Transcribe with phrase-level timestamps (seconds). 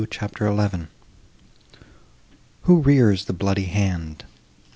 [0.09, 0.87] CHAPTER XI
[2.63, 4.25] Who rears the bloody hand?